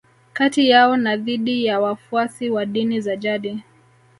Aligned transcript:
Kati 0.33 0.69
yao 0.69 0.97
na 0.97 1.17
dhidi 1.17 1.65
ya 1.65 1.79
wafuasi 1.79 2.49
wa 2.49 2.65
dini 2.65 3.01
za 3.01 3.15
jadi 3.15 3.63